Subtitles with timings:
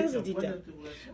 [0.00, 0.58] chers auditeurs,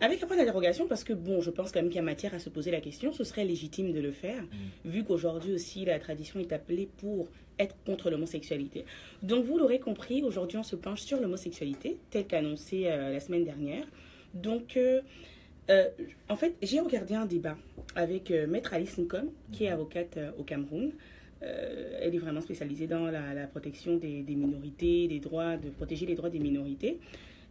[0.00, 2.34] avec un point d'interrogation, parce que bon, je pense quand même qu'il y a matière
[2.34, 4.88] à se poser la question, ce serait légitime de le faire, mm.
[4.88, 7.28] vu qu'aujourd'hui aussi la tradition est appelée pour
[7.58, 8.84] être contre l'homosexualité.
[9.22, 13.44] Donc vous l'aurez compris, aujourd'hui on se penche sur l'homosexualité, tel qu'annoncé euh, la semaine
[13.44, 13.84] dernière.
[14.34, 15.00] Donc euh,
[15.70, 15.88] euh,
[16.28, 17.56] en fait, j'ai regardé un débat
[17.94, 19.74] avec Maître Alice Nkom, qui est mm.
[19.74, 20.92] avocate au Cameroun.
[21.40, 26.14] elle est vraiment spécialisée dans la, protection des, des, minorités, des droits, de protéger les
[26.14, 26.98] droits des minorités.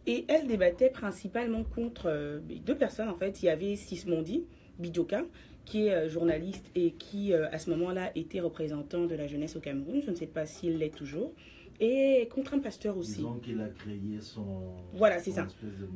[0.06, 3.42] Et elle débattait principalement contre euh, deux personnes, en fait.
[3.42, 4.44] Il y avait Sismondi
[4.78, 5.24] Bidjoka,
[5.64, 9.54] qui est euh, journaliste et qui, euh, à ce moment-là, était représentant de la jeunesse
[9.56, 10.02] au Cameroun.
[10.04, 11.32] Je ne sais pas s'il l'est toujours.
[11.80, 13.16] Et contre un pasteur aussi.
[13.16, 14.44] Disons qu'il a créé son.
[14.92, 15.48] Voilà, c'est ça.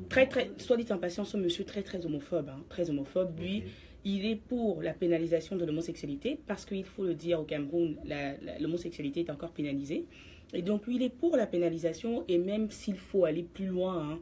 [0.08, 2.48] Très, très, soit dit en passant, ce monsieur très, très homophobe.
[2.48, 3.38] Hein, très homophobe.
[3.38, 3.64] Lui,
[4.04, 7.96] il est pour la pénalisation de l'homosexualité parce qu'il faut le dire, au Cameroun,
[8.60, 10.06] l'homosexualité est encore pénalisée.
[10.52, 14.12] Et donc, lui, il est pour la pénalisation et même s'il faut aller plus loin,
[14.12, 14.18] hein,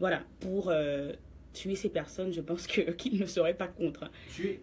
[0.00, 1.12] voilà, pour euh,
[1.52, 2.66] tuer ces personnes, je pense
[2.96, 4.10] qu'il ne serait pas contre.
[4.34, 4.60] Tuer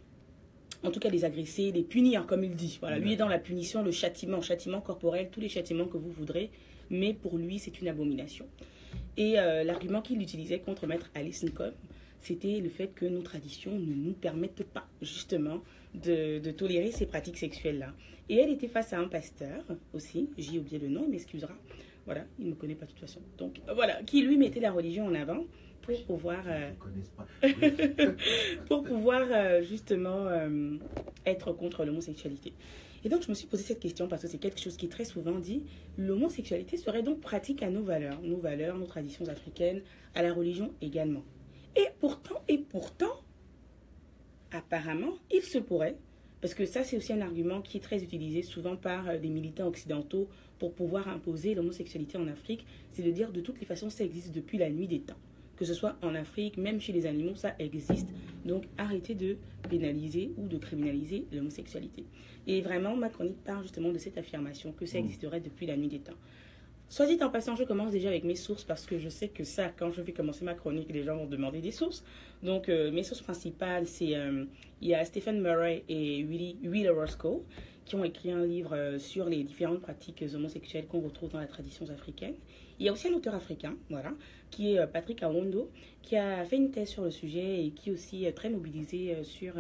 [0.84, 2.78] en tout cas les agresser, les punir, comme il dit.
[2.82, 6.10] Voilà, lui est dans la punition, le châtiment, châtiment corporel, tous les châtiments que vous
[6.10, 6.50] voudrez,
[6.90, 8.46] mais pour lui, c'est une abomination.
[9.18, 11.72] Et euh, l'argument qu'il utilisait contre Maître Alice Nkom,
[12.20, 15.62] c'était le fait que nos traditions ne nous permettent pas, justement,
[15.94, 17.94] de, de tolérer ces pratiques sexuelles-là.
[18.30, 19.64] Et elle était face à un pasteur
[19.94, 21.54] aussi, j'ai oublié le nom, il m'excusera.
[22.06, 23.22] Voilà, il ne me connaît pas de toute façon.
[23.38, 25.46] Donc voilà, qui lui mettait la religion en avant
[25.82, 26.72] pour pouvoir, euh,
[28.68, 30.78] pour pouvoir euh, justement euh,
[31.26, 32.54] être contre l'homosexualité.
[33.04, 34.90] Et donc je me suis posé cette question parce que c'est quelque chose qui est
[34.90, 35.64] très souvent dit.
[35.98, 39.82] L'homosexualité serait donc pratique à nos valeurs, nos valeurs, nos traditions africaines,
[40.14, 41.24] à la religion également.
[41.76, 43.22] Et pourtant, et pourtant,
[44.52, 45.98] apparemment, il se pourrait
[46.42, 49.30] parce que ça, c'est aussi un argument qui est très utilisé souvent par euh, des
[49.30, 52.66] militants occidentaux pour pouvoir imposer l'homosexualité en Afrique.
[52.90, 55.18] C'est de dire de toutes les façons, ça existe depuis la nuit des temps.
[55.56, 58.10] Que ce soit en Afrique, même chez les animaux, ça existe.
[58.44, 59.38] Donc arrêtez de
[59.70, 62.06] pénaliser ou de criminaliser l'homosexualité.
[62.48, 65.02] Et vraiment, ma chronique parle justement de cette affirmation que ça mmh.
[65.02, 66.18] existerait depuis la nuit des temps.
[66.90, 69.44] Soit dit en passant, je commence déjà avec mes sources parce que je sais que
[69.44, 72.04] ça, quand je vais commencer ma chronique, les gens vont demander des sources.
[72.44, 74.46] Donc, euh, mes sources principales, c'est euh,
[74.82, 77.44] il y a Stephen Murray et Willie, Willie Roscoe
[77.86, 81.48] qui ont écrit un livre euh, sur les différentes pratiques homosexuelles qu'on retrouve dans la
[81.48, 82.36] tradition africaine.
[82.80, 84.14] Il y a aussi un auteur africain, voilà,
[84.50, 85.70] qui est Patrick Awondo,
[86.02, 89.54] qui a fait une thèse sur le sujet et qui est aussi très mobilisé sur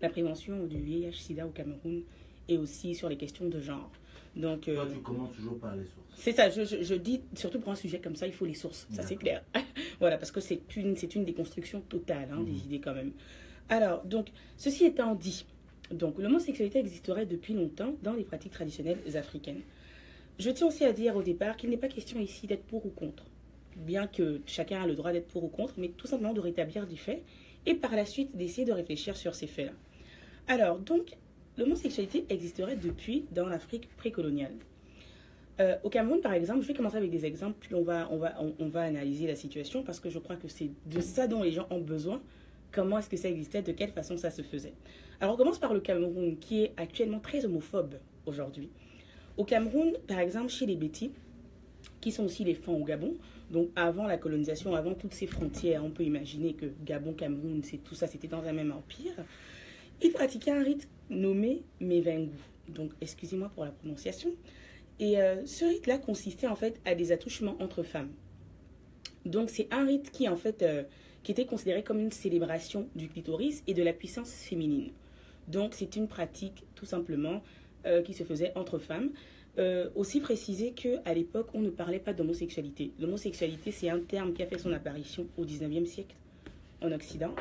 [0.00, 2.02] la prévention du VIH-Sida au Cameroun
[2.48, 3.90] et aussi sur les questions de genre.
[4.36, 6.06] Donc, Toi, tu commences toujours par les sources.
[6.14, 8.86] C'est ça, je, je, dis, surtout pour un sujet comme ça, il faut les sources,
[8.92, 9.42] ça c'est clair.
[10.04, 12.64] voilà, parce que c'est une, une déconstruction totale hein, des mhm.
[12.66, 13.12] idées quand même.
[13.70, 14.26] Alors, donc,
[14.58, 15.46] ceci étant dit,
[15.90, 19.62] donc l'homosexualité existerait depuis longtemps dans les pratiques traditionnelles africaines.
[20.38, 22.90] Je tiens aussi à dire au départ qu'il n'est pas question ici d'être pour ou
[22.90, 23.24] contre,
[23.76, 26.86] bien que chacun a le droit d'être pour ou contre, mais tout simplement de rétablir
[26.86, 27.22] des faits
[27.64, 29.72] et par la suite d'essayer de réfléchir sur ces faits-là.
[30.48, 31.16] Alors, donc,
[31.56, 34.52] l'homosexualité existerait depuis dans l'Afrique précoloniale.
[35.60, 38.16] Euh, au Cameroun, par exemple, je vais commencer avec des exemples, puis on va, on
[38.16, 41.42] va, on, va analyser la situation parce que je crois que c'est de ça dont
[41.42, 42.20] les gens ont besoin.
[42.72, 44.72] Comment est-ce que ça existait, de quelle façon ça se faisait?
[45.20, 47.94] Alors on commence par le Cameroun, qui est actuellement très homophobe
[48.26, 48.68] aujourd'hui.
[49.36, 51.12] Au Cameroun, par exemple, chez les Bétis,
[52.00, 53.14] qui sont aussi les Fans au Gabon,
[53.50, 57.78] donc avant la colonisation, avant toutes ces frontières, on peut imaginer que Gabon, Cameroun, c'est
[57.78, 59.14] tout ça, c'était dans un même empire.
[60.02, 62.38] Ils pratiquaient un rite nommé Mevengu.
[62.68, 64.30] Donc excusez-moi pour la prononciation.
[65.00, 68.10] Et euh, ce rite-là consistait en fait à des attouchements entre femmes.
[69.24, 70.84] Donc c'est un rite qui en fait euh,
[71.22, 74.90] qui était considéré comme une célébration du clitoris et de la puissance féminine.
[75.48, 77.42] Donc c'est une pratique tout simplement
[77.86, 79.10] euh, qui se faisait entre femmes.
[79.94, 82.92] aussi préciser que à l'époque on ne parlait pas d'homosexualité.
[82.98, 86.16] L'homosexualité c'est un terme qui a fait son apparition au 19e siècle
[86.80, 87.34] en Occident.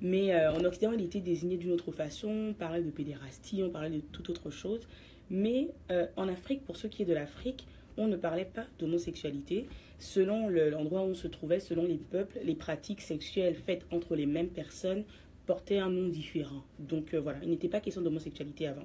[0.00, 2.28] Mais en Occident, il était désigné d'une autre façon.
[2.28, 4.80] On parlait de pédérastie, on parlait de toute autre chose.
[5.30, 7.66] Mais euh, en Afrique, pour ce qui est de l'Afrique,
[7.96, 9.66] on ne parlait pas d'homosexualité.
[9.98, 14.26] Selon l'endroit où on se trouvait, selon les peuples, les pratiques sexuelles faites entre les
[14.26, 15.04] mêmes personnes
[15.46, 16.62] portaient un nom différent.
[16.78, 18.84] Donc euh, voilà, il n'était pas question d'homosexualité avant.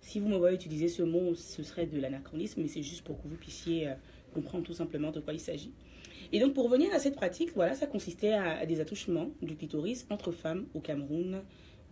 [0.00, 3.22] Si vous me voyez utiliser ce mot, ce serait de l'anachronisme, mais c'est juste pour
[3.22, 3.94] que vous puissiez euh,
[4.34, 5.72] comprendre tout simplement de quoi il s'agit.
[6.32, 10.06] Et donc pour revenir à cette pratique, voilà, ça consistait à, des attouchements du clitoris
[10.10, 11.42] entre femmes au Cameroun,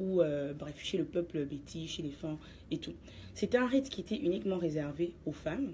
[0.00, 0.22] ou
[0.58, 2.38] bref, chez le peuple béti, chez les femmes
[2.70, 2.94] et tout.
[3.34, 5.72] C'était un rite qui était uniquement réservé aux femmes,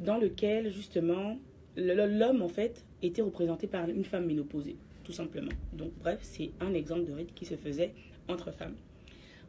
[0.00, 1.38] dans lequel justement
[1.76, 5.52] l'homme en fait était représenté par une femme ménopausée, tout simplement.
[5.72, 7.92] Donc bref, c'est un exemple de rite qui se faisait
[8.28, 8.74] entre femmes.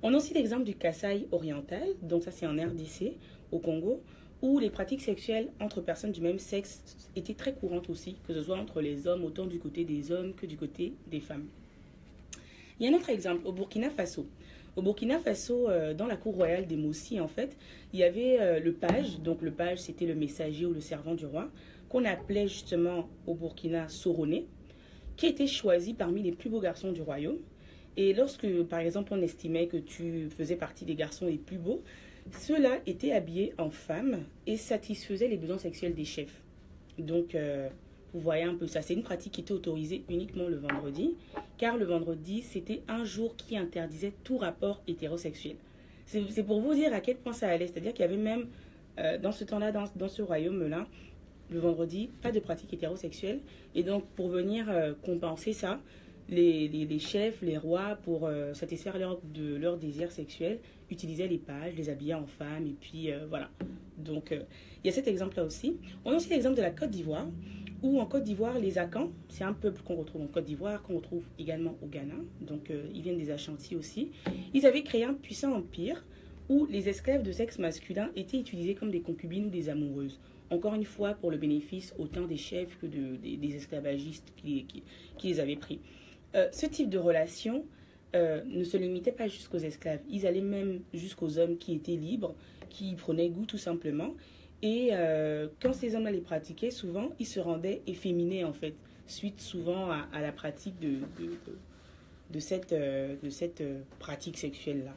[0.01, 3.13] On a aussi l'exemple du Kassai oriental, donc ça c'est en RDC,
[3.51, 4.01] au Congo,
[4.41, 8.43] où les pratiques sexuelles entre personnes du même sexe étaient très courantes aussi, que ce
[8.43, 11.47] soit entre les hommes, autant du côté des hommes que du côté des femmes.
[12.79, 14.25] Il y a un autre exemple, au Burkina Faso.
[14.75, 17.55] Au Burkina Faso, euh, dans la cour royale des Mossi, en fait,
[17.93, 21.13] il y avait euh, le page, donc le page c'était le messager ou le servant
[21.13, 21.49] du roi,
[21.89, 24.47] qu'on appelait justement au Burkina Soroné,
[25.15, 27.37] qui était choisi parmi les plus beaux garçons du royaume.
[27.97, 31.83] Et lorsque, par exemple, on estimait que tu faisais partie des garçons les plus beaux,
[32.31, 36.41] ceux-là étaient habillés en femmes et satisfaisaient les besoins sexuels des chefs.
[36.97, 37.69] Donc, euh,
[38.13, 38.81] vous voyez un peu ça.
[38.81, 41.15] C'est une pratique qui était autorisée uniquement le vendredi,
[41.57, 45.55] car le vendredi, c'était un jour qui interdisait tout rapport hétérosexuel.
[46.05, 47.67] C'est pour vous dire à quel point ça allait.
[47.67, 48.47] C'est-à-dire qu'il y avait même,
[49.00, 50.85] euh, dans ce temps-là, dans, ce royaume-là,
[51.50, 53.39] le vendredi, pas de pratique hétérosexuelle.
[53.75, 55.79] Et donc, pour venir euh, compenser ça,
[56.29, 60.59] les, chefs, les rois, pour euh, satisfaire leur, de leurs désirs sexuels,
[60.89, 63.49] utilisaient les pages, les habillaient en femmes, et puis voilà.
[63.97, 65.77] Donc, il y a cet exemple-là aussi.
[66.06, 67.27] On a aussi l'exemple de la Côte d'Ivoire,
[67.83, 70.95] où en Côte d'Ivoire, les Akans, c'est un peuple qu'on retrouve en Côte d'Ivoire, qu'on
[70.95, 74.09] retrouve également au Ghana, donc ils viennent des Ashanti aussi.
[74.53, 76.03] Ils avaient créé un puissant empire
[76.50, 80.19] où les esclaves de sexe masculin étaient utilisés comme des concubines ou des amoureuses
[80.53, 84.65] encore une fois pour le bénéfice autant des chefs que des, esclavagistes qui,
[85.24, 85.80] les avaient pris.
[86.35, 87.65] Euh, ce type de relation
[88.15, 90.01] euh, ne se limitait pas jusqu'aux esclaves.
[90.09, 92.35] Ils allaient même jusqu'aux hommes qui étaient libres,
[92.69, 94.13] qui prenaient goût tout simplement.
[94.63, 98.74] Et euh, quand ces hommes les pratiquaient, souvent, ils se rendaient efféminés en fait,
[99.06, 103.62] suite souvent à, la pratique de, cette, de cette
[104.00, 104.95] pratique sexuelle-là.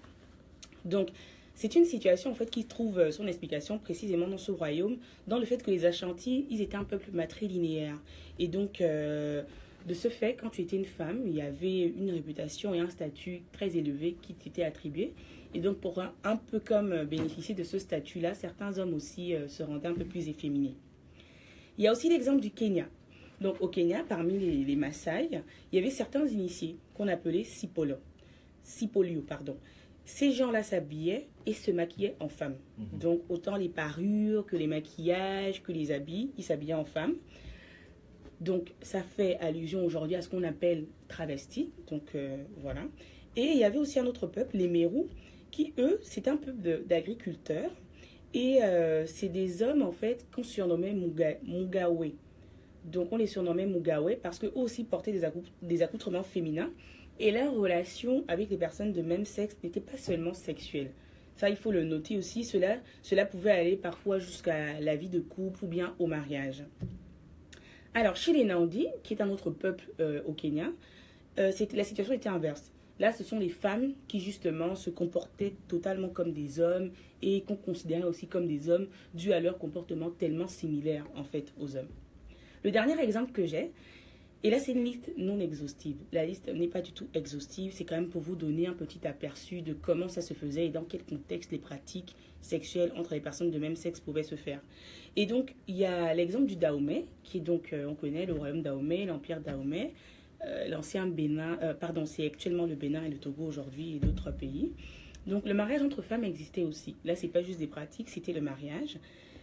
[0.86, 1.10] Donc,
[1.56, 5.38] c'est une situation en fait qui trouve euh, son explication précisément dans ce royaume, dans
[5.38, 7.98] le fait que les Ashantis, ils étaient un peuple matrilinéaire.
[8.38, 9.42] Et donc, euh,
[9.86, 12.90] de ce fait, quand tu étais une femme, il y avait une réputation et un
[12.90, 15.14] statut très élevé qui t'étaient attribués.
[15.56, 19.62] Et donc, pour un, peu comme euh, bénéficier de ce statut-là, certains hommes aussi se
[19.62, 20.74] rendaient un peu plus efféminés.
[21.78, 22.86] Il y a aussi l'exemple du Kenya.
[23.40, 25.28] Donc, au Kenya, parmi les, les Maasai,
[25.72, 27.96] il y avait certains initiés qu'on appelait Sipolo.
[28.62, 29.56] Sipolio, pardon
[30.06, 32.54] ces gens-là s'habillaient et se maquillaient en femme.
[32.78, 32.98] Mhm.
[32.98, 37.16] Donc autant les parures que les maquillages, que les habits, ils s'habillaient en femme.
[38.40, 41.70] Donc ça fait allusion aujourd'hui à ce qu'on appelle travesti.
[41.90, 42.82] Donc euh, voilà.
[43.34, 45.08] Et il y avait aussi un autre peuple, les Mérous,
[45.50, 47.70] qui eux, c'est un peuple d'agriculteurs.
[48.34, 50.94] Et euh, c'est des hommes en fait qu'on surnommait
[51.44, 52.12] Mugawe.
[52.84, 55.26] Donc on les surnommait Mugawe parce qu'eux aussi portaient des,
[55.62, 56.70] des accoutrements féminins.
[57.18, 60.90] Et leur relation avec les personnes de même sexe n'était pas seulement sexuelle.
[61.36, 62.44] Ça, il faut le noter aussi.
[62.44, 66.64] Cela, cela pouvait aller parfois jusqu'à la vie de couple ou bien au mariage.
[67.94, 70.70] Alors, chez les Nandi, qui est un autre peuple euh, au Kenya,
[71.38, 72.72] euh, la situation était inverse.
[72.98, 76.90] Là, ce sont les femmes qui, justement, se comportaient totalement comme des hommes
[77.22, 81.52] et qu'on considérait aussi comme des hommes dû à leur comportement tellement similaire, en fait,
[81.60, 81.88] aux hommes.
[82.64, 83.70] Le dernier exemple que j'ai,
[84.42, 85.96] et là, c'est une liste non exhaustive.
[86.12, 87.72] La liste n'est pas du tout exhaustive.
[87.74, 90.68] C'est quand même pour vous donner un petit aperçu de comment ça se faisait et
[90.68, 94.60] dans quel contexte les pratiques sexuelles entre les personnes de même sexe pouvaient se faire.
[95.16, 98.34] Et donc, il y a l'exemple du Dahomey, qui est donc, euh, on connaît le
[98.34, 99.92] royaume Dahomey, l'empire Dahomey,
[100.46, 104.30] euh, l'ancien Bénin, euh, pardon, c'est actuellement le Bénin et le Togo aujourd'hui et d'autres
[104.30, 104.72] pays.
[105.26, 106.94] Donc, le mariage entre femmes existait aussi.
[107.04, 108.98] Là, c'est pas juste des pratiques, c'était le mariage.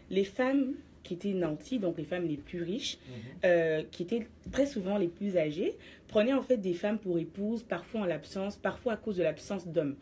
[0.10, 3.14] Les femmes qui étaient nantis, donc les femmes les plus riches, mhm.
[3.46, 5.76] euh, qui étaient très souvent les plus âgées,
[6.08, 9.68] prenaient en fait des femmes pour épouses, parfois en l'absence, parfois à cause de l'absence
[9.68, 9.96] d'hommes.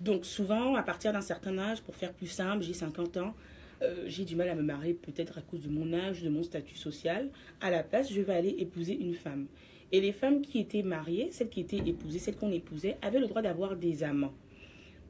[0.00, 3.34] Donc souvent, à partir d'un certain âge, pour faire plus simple, j'ai 50 ans,
[3.82, 6.42] euh, j'ai du mal à me marier peut-être à cause de mon âge, de mon
[6.42, 7.28] statut social.
[7.60, 9.46] À la place, je vais aller épouser une femme.
[9.92, 13.26] Et les femmes qui étaient mariées, celles qui étaient épousées, celles qu'on épousait, avaient le
[13.26, 14.34] droit d'avoir des amants.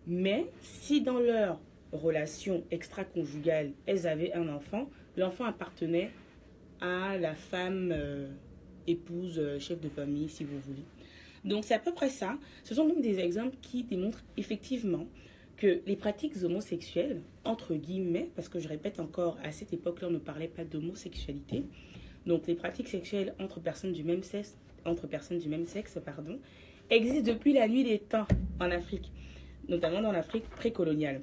[0.06, 1.60] Mais si dans leur
[1.92, 6.10] relation extra-conjugale, elles avaient un enfant, l'enfant appartenait
[6.80, 8.28] à la femme euh,
[8.86, 10.84] épouse, euh, chef de famille, si vous voulez.
[11.44, 12.38] Donc c'est à peu près ça.
[12.64, 15.06] Ce sont donc des exemples qui démontrent effectivement
[15.56, 20.12] que les pratiques homosexuelles, entre guillemets, parce que je répète encore, à cette époque-là, on
[20.12, 21.64] ne parlait pas d'homosexualité.
[22.26, 24.56] Donc les pratiques sexuelles entre personnes du même sexe,
[24.88, 26.38] entre personnes du même sexe, pardon,
[26.90, 28.26] existent depuis la nuit des temps
[28.60, 29.12] en Afrique,
[29.68, 31.20] notamment dans l'Afrique précoloniale.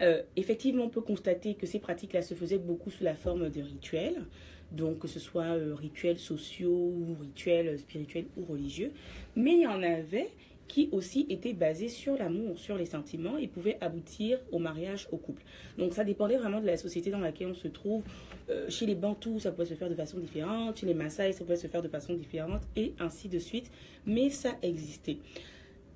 [0.00, 3.62] Euh, effectivement, on peut constater que ces pratiques-là se faisaient beaucoup sous la forme de
[3.62, 4.24] rituels,
[4.72, 8.90] donc que ce soit euh, rituels sociaux rituels spirituels ou religieux,
[9.36, 10.30] mais il y en avait
[10.66, 15.16] qui aussi étaient basés sur l'amour, sur les sentiments et pouvaient aboutir au mariage, au
[15.16, 15.42] couple.
[15.78, 18.02] Donc ça dépendait vraiment de la société dans laquelle on se trouve.
[18.50, 21.44] Euh, chez les Bantous, ça pouvait se faire de façon différente, chez les Maasai, ça
[21.44, 23.70] pouvait se faire de façon différente et ainsi de suite,
[24.04, 25.18] mais ça existait.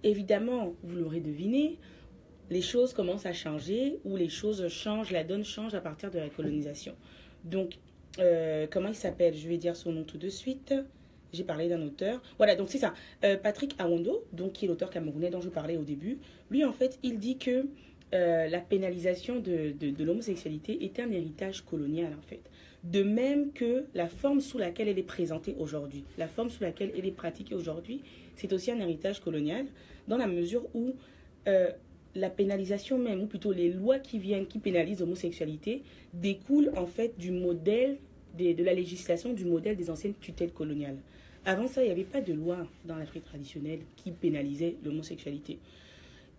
[0.02, 1.78] Évidemment, vous l'aurez deviné,
[2.50, 6.18] les choses commencent à changer ou les choses changent, la donne change à partir de
[6.18, 6.94] la colonisation.
[7.44, 7.78] Donc,
[8.18, 9.34] euh, comment il s'appelle?
[9.34, 10.74] Je vais dire son nom tout de suite.
[11.32, 12.22] J'ai parlé d'un auteur.
[12.38, 12.94] Voilà, donc c'est ça.
[13.22, 16.18] Euh, Patrick Awondo, donc, qui est l'auteur camerounais dont je parlais au début,
[16.50, 17.66] lui, en fait, il dit que
[18.14, 22.40] euh, la pénalisation de, l'homosexualité est un héritage colonial, en fait.
[22.84, 26.92] De même que la forme sous laquelle elle est présentée aujourd'hui, la forme sous laquelle
[26.96, 28.00] elle est pratiquée aujourd'hui,
[28.36, 29.66] c'est aussi un héritage colonial,
[30.06, 30.94] dans la mesure où
[31.48, 31.70] euh,
[32.14, 35.82] la pénalisation même, ou plutôt les lois qui viennent, qui pénalisent l'homosexualité,
[36.14, 37.98] découlent en fait du modèle
[38.38, 40.96] de la législation, du modèle des anciennes tutelles coloniales.
[41.44, 45.58] Avant ça, il n'y avait pas de loi dans l'Afrique traditionnelle qui pénalisait l'homosexualité.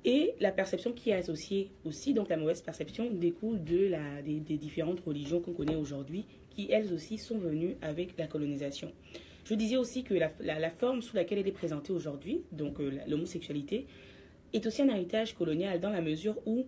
[0.05, 4.57] Et la perception qui est associée aussi, donc la mauvaise perception, découle de la, des,
[4.57, 8.91] différentes religions qu'on connaît aujourd'hui, qui elles aussi sont venues avec la colonisation.
[9.43, 12.99] Je disais aussi que la, la, forme sous laquelle elle est présentée aujourd'hui, donc euh,
[13.07, 13.87] l'homosexualité,
[14.53, 16.65] est aussi un héritage colonial dans la mesure où,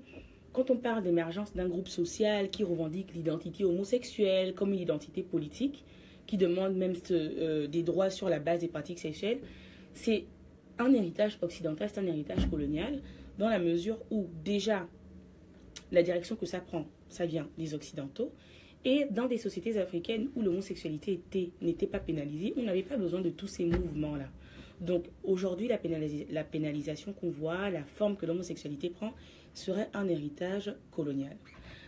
[0.51, 5.85] quand on parle d'émergence d'un groupe social qui revendique l'identité homosexuelle comme une identité politique,
[6.27, 9.39] qui demande même euh, des droits sur la base des pratiques sexuelles,
[9.93, 10.25] c'est
[10.79, 13.01] un héritage occidental, c'est un héritage colonial,
[13.37, 14.87] dans la mesure où déjà
[15.91, 18.31] la direction que ça prend, ça vient des Occidentaux,
[18.83, 21.21] et dans des sociétés africaines où l'homosexualité
[21.61, 24.29] n'était pas pénalisée, on n'avait pas besoin de tous ces mouvements-là.
[24.79, 29.13] Donc aujourd'hui, la, pénalis la pénalisation qu'on voit, la forme que l'homosexualité prend,
[29.53, 31.37] serait un héritage colonial.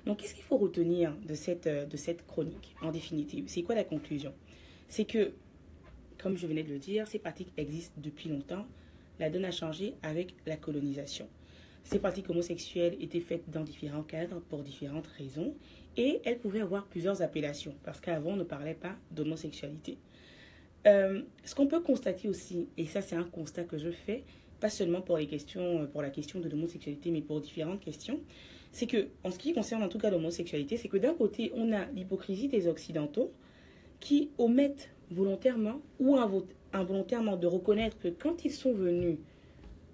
[0.05, 3.45] Donc qu'est-ce qu'il faut retenir cette, de cette chronique, en définitive?
[3.47, 4.33] C'est quoi la conclusion?
[4.87, 5.31] C'est que,
[6.21, 8.67] comme je venais de le dire, ces pratiques existent depuis longtemps.
[9.23, 11.29] La donne a changé avec la colonisation.
[11.85, 15.55] Ces pratiques homosexuelles étaient faites dans différents cadres pour différentes raisons
[15.95, 19.97] et elles pouvaient avoir plusieurs appellations parce qu'avant on ne parlait pas d'homosexualité.
[20.87, 24.25] Euh, ce qu'on peut constater aussi, et ça c'est un constat que je fais,
[24.59, 28.19] pas seulement pour, les questions, pour la question de l'homosexualité, mais pour différentes questions,
[28.73, 31.71] c'est que, en ce qui concerne en tout cas l'homosexualité, c'est que d'un côté, on
[31.71, 33.31] a l'hypocrisie des Occidentaux
[34.01, 36.17] qui omettent volontairement ou
[36.73, 39.17] involontairement de reconnaître que quand ils sont venus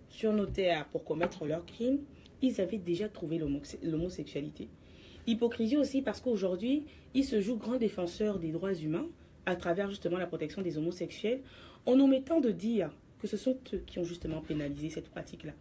[0.10, 2.00] sur nos terres pour commettre leurs crimes,
[2.42, 3.40] ils avaient déjà trouvé
[3.84, 4.70] l'homosexualité.
[5.28, 9.08] Hypocrisie aussi parce qu'aujourd'hui, ils se jouent grands défenseurs des droits humains
[9.46, 11.42] à travers justement la protection des homosexuels,
[11.86, 15.54] en omettant de dire que ce sont eux qui ont justement pénalisé cette pratique-là,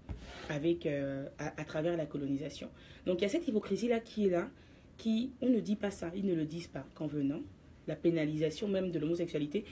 [0.48, 2.68] avec euh, à, à, travers la colonisation.
[3.06, 4.48] Donc il y a cette hypocrisie-là qui est là,
[4.96, 7.40] qui on ne dit pas ça, ils ne le disent pas qu'en venant,
[7.88, 9.64] la pénalisation même de l'homosexualité.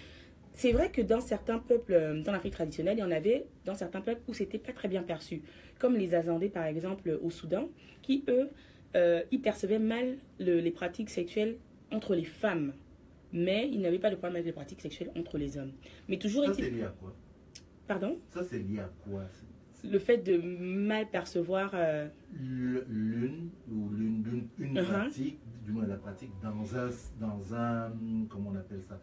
[0.57, 3.75] C'est vrai que dans certains peuples, euh, dans l'Afrique traditionnelle, il y en avait dans
[3.75, 5.43] certains peuples où c'était pas très bien perçu,
[5.79, 7.69] comme les Azandés par exemple au Soudan,
[8.03, 8.49] qui eux,
[8.97, 11.57] euh, ils percevaient mal le, les pratiques sexuelles
[11.93, 12.73] entre les femmes
[13.33, 15.73] mais il n'avait pas de problème avec les pratiques sexuelles entre les hommes.
[16.09, 17.15] Mais toujours Ça, c'est lié à quoi?
[17.87, 18.19] Pardon?
[18.31, 19.23] Ça, c'est lié à quoi?
[19.85, 21.71] Le fait de mal percevoir.
[21.75, 22.09] Euh...
[22.33, 24.85] L'une ou l'une une uh -huh.
[24.85, 26.89] pratique, du moins la pratique, dans un,
[27.21, 27.93] dans un.
[28.29, 28.99] Comment on appelle ça?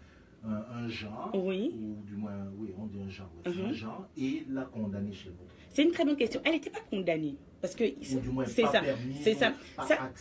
[0.45, 1.71] Un, un, genre, oui.
[1.73, 5.45] ou du moins, oui, on dit un genre, un genre, et la condamner chez vous
[5.69, 6.41] C'est une très bonne question.
[6.43, 7.35] Elle n'était pas condamnée.
[7.61, 8.81] Parce que c'est ça,
[9.21, 9.53] c'est ça,
[9.87, 10.11] ça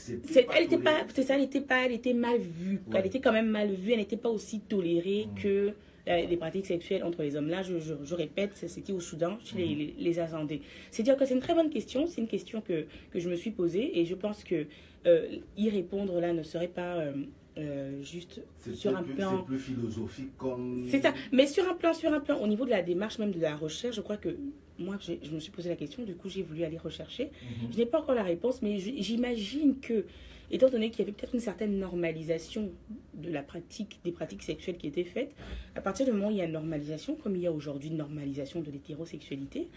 [0.55, 2.81] elle était pas, c'est ça, elle était pas, elle était mal vue.
[2.87, 3.01] Ouais.
[3.01, 3.91] Elle était quand même mal vue.
[3.93, 5.41] Elle n'était pas aussi tolérée mmh.
[5.41, 5.75] que
[6.09, 7.49] euh, les pratiques sexuelles entre les hommes.
[7.49, 10.63] Là, je, je, je répète, c'était au Soudan, chez les, les, les Azandés.
[10.93, 12.07] C'est-à-dire que c'est une très bonne question.
[12.07, 14.67] C'est une question que, que je me suis posée et je pense que
[15.07, 17.13] euh, y répondre là ne serait pas euh,
[17.59, 18.41] euh, juste
[18.75, 19.39] sur un plus, plan.
[19.39, 20.87] C'est plus philosophique comme.
[20.89, 21.13] C'est ça.
[21.33, 23.57] Mais sur un plan, sur un plan, au niveau de la démarche même de la
[23.57, 24.37] recherche, je crois que
[24.79, 26.03] moi, je me suis posé la question.
[26.03, 27.27] Du coup, j'ai voulu aller rechercher.
[27.27, 27.73] Mm -hmm.
[27.73, 30.07] Je n'ai pas encore la réponse, mais j'imagine que,
[30.51, 32.71] étant donné qu'il y avait peut-être une certaine normalisation
[33.15, 35.35] de la pratique, des pratiques sexuelles qui étaient faites,
[35.75, 37.89] à partir du moment où il y a une normalisation, comme il y a aujourd'hui
[37.91, 39.69] une normalisation de l'hétérosexualité,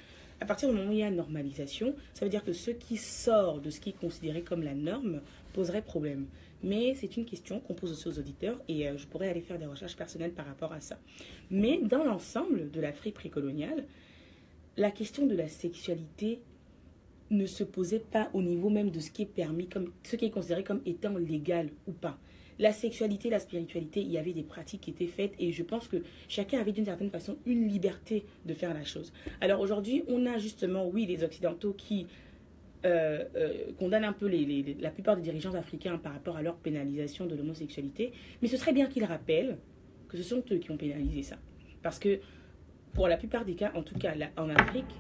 [0.41, 2.72] à partir du moment où il y a une normalisation, ça veut dire que ce
[2.72, 5.22] qui sort de ce qui est considéré comme la norme
[5.56, 6.28] poserait problème.
[6.64, 9.58] Mais c'est une question qu'on pose aussi aux auditeurs et euh, je pourrais aller faire
[9.58, 11.00] des recherches personnelles par rapport à ça.
[11.50, 13.86] Mais dans l'ensemble de l'Afrique précoloniale,
[14.76, 16.42] la question de la sexualité
[17.32, 20.26] ne se posait pas au niveau même de ce qui est permis, comme, ce qui
[20.26, 22.18] est considéré comme étant légal ou pas.
[22.58, 25.88] La sexualité, la spiritualité, il y avait des pratiques qui étaient faites et je pense
[25.88, 25.98] que
[26.30, 29.12] chacun avait d'une certaine façon une liberté de faire la chose.
[29.42, 32.08] Alors aujourd'hui, on a justement, oui, les Occidentaux qui
[32.86, 36.42] euh, euh, condamnent un peu les, les, la plupart des dirigeants africains par rapport à
[36.42, 38.12] leur pénalisation de l'homosexualité,
[38.42, 39.58] mais ce serait bien qu'ils rappellent
[40.08, 41.38] que ce sont eux qui ont pénalisé ça.
[41.82, 42.20] Parce que
[42.94, 44.94] pour la plupart des cas, en tout cas là, en Afrique,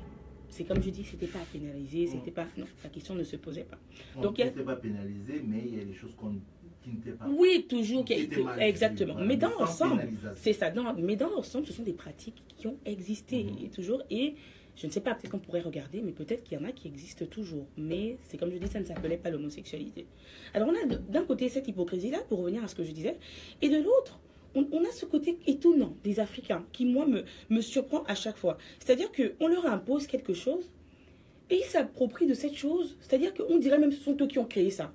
[0.49, 2.47] c'est comme je dis, c'était pas pénalisé, c'était pas.
[2.57, 3.77] Non, la question ne se posait pas.
[4.15, 6.35] On Donc, il n'était pas pénalisé, mais il y a des choses qu'on
[6.81, 7.27] qui n'étaient pas.
[7.27, 8.05] Oui, toujours.
[8.05, 9.13] Qui, exactement.
[9.13, 10.69] Voilà, mais dans l'ensemble, c'est ça.
[10.71, 13.65] Dans, mais dans l'ensemble, ce sont des pratiques qui ont existé mm -hmm.
[13.65, 14.01] et toujours.
[14.09, 14.35] Et
[14.75, 16.87] Je ne sais pas, peut-être qu'on pourrait regarder, mais peut-être qu'il y en a qui
[16.87, 17.65] existent toujours.
[17.77, 20.05] Mais c'est comme je dis, ça ne s'appelait pas l'homosexualité.
[20.53, 23.17] Alors on a d'un côté cette hypocrisie-là, pour revenir à ce que je disais,
[23.61, 24.19] et de l'autre,
[24.55, 28.57] on, a ce côté étonnant des Africains qui, moi, me, me surprend à chaque fois.
[28.79, 30.71] C'est-à-dire qu'on leur impose quelque chose
[31.49, 32.97] et ils s'approprient de cette chose.
[33.01, 34.93] C'est-à-dire qu'on dirait même que ce sont eux qui ont créé ça.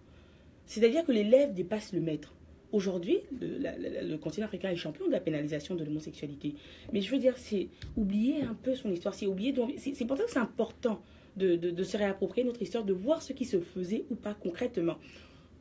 [0.67, 2.33] C'est-à-dire que l'élève dépasse le maître.
[2.73, 6.55] Aujourd'hui, le, continent africain est champion de la pénalisation de l'homosexualité.
[6.93, 9.55] Mais je veux dire, c'est oublier un peu son histoire, c'est oublier.
[9.77, 11.03] C'est pour ça que c'est important
[11.37, 14.99] de, se réapproprier notre histoire, de voir ce qui se faisait ou pas concrètement,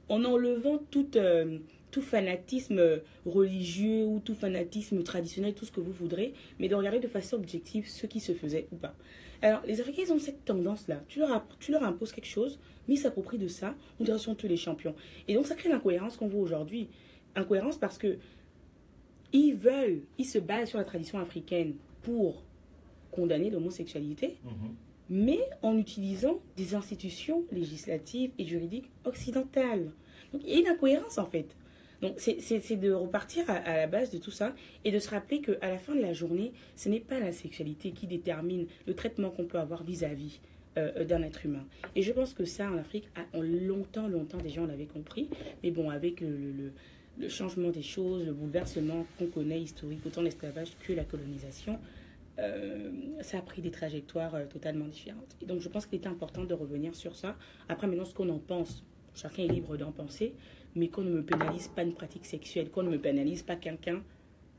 [0.08, 1.58] en enlevant tout, euh,
[1.92, 7.00] tout fanatisme religieux ou tout fanatisme traditionnel, tout ce que vous voudrez, mais de regarder
[7.00, 8.96] de façon objective ce qui se faisait ou pas.
[9.42, 11.02] Alors, les Africains, ils ont cette tendance-là.
[11.08, 14.36] Tu leur, tu leur imposes quelque chose, mais ils s'approprient de ça, on dirait sont
[14.36, 14.96] tous les champions.
[15.28, 16.90] Et donc, ça crée l'incohérence qu'on voit aujourd'hui.
[17.36, 18.18] Incohérence parce que
[19.32, 22.44] ils veulent, ils se basent sur la tradition africaine pour
[23.12, 24.76] condamner l'homosexualité, mhm.
[25.10, 29.92] mais en utilisant des institutions législatives et juridiques occidentales.
[30.34, 31.56] Donc, il y a une incohérence en fait.
[32.02, 35.70] Donc, c'est de repartir à, la base de tout ça et de se rappeler qu'à
[35.70, 39.46] la fin de la journée, ce n'est pas la sexualité qui détermine le traitement qu'on
[39.46, 40.40] peut avoir vis-à-vis
[40.78, 41.66] euh, d'un être humain.
[41.96, 45.30] Et je pense que ça, en Afrique, en longtemps, longtemps, déjà, on l'avait compris.
[45.64, 46.72] Mais bon, avec le,
[47.28, 51.80] changement des choses, le bouleversement qu'on connaît historique, autant l'esclavage que la colonisation,
[52.38, 52.92] euh,
[53.22, 55.36] ça a pris des trajectoires euh, totalement différentes.
[55.42, 57.36] Et donc, je pense qu'il est important de revenir sur ça.
[57.68, 60.34] Après, maintenant, ce qu'on en pense, chacun est libre d'en penser
[60.76, 64.02] mais qu'on ne me pénalise pas une pratique sexuelle, qu'on ne me pénalise pas quelqu'un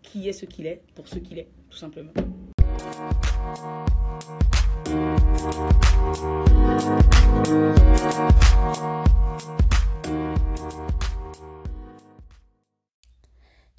[0.03, 2.13] qui est ce qu'il est pour ce qu'il est, tout simplement.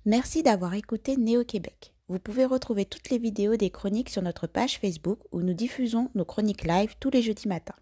[0.06, 1.94] Merci d'avoir écouté Néo-Québec.
[2.08, 6.10] Vous pouvez retrouver toutes les vidéos des chroniques sur notre page Facebook où nous diffusons
[6.16, 7.76] nos chroniques live tous les jeudis matins.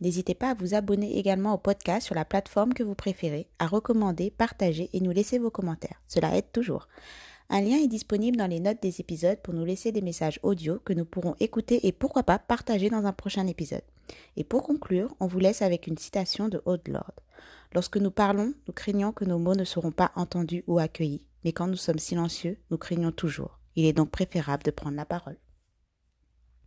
[0.00, 3.66] N'hésitez pas à vous abonner également au podcast sur la plateforme que vous préférez, à
[3.66, 6.00] recommander, partager et nous laisser vos commentaires.
[6.06, 6.88] Cela aide toujours.
[7.50, 10.78] Un lien est disponible dans les notes des épisodes pour nous laisser des messages audio
[10.84, 13.82] que nous pourrons écouter et pourquoi pas partager dans un prochain épisode.
[14.36, 17.14] Et pour conclure, on vous laisse avec une citation de Haute Lord.
[17.74, 21.52] Lorsque nous parlons, nous craignons que nos mots ne seront pas entendus ou accueillis, mais
[21.52, 23.58] quand nous sommes silencieux, nous craignons toujours.
[23.76, 25.38] Il est donc préférable de prendre la parole.